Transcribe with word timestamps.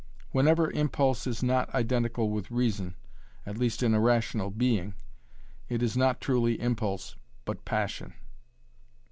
Whenever 0.31 0.71
impulse 0.71 1.27
is 1.27 1.43
not 1.43 1.71
identical 1.75 2.31
with 2.31 2.49
reason 2.49 2.95
at 3.45 3.55
least 3.55 3.83
in 3.83 3.93
a 3.93 3.99
rational 3.99 4.49
being 4.49 4.95
it 5.69 5.83
is 5.83 5.95
not 5.95 6.19
truly 6.19 6.59
impulse, 6.59 7.15
but 7.45 7.65
passion. 7.65 8.15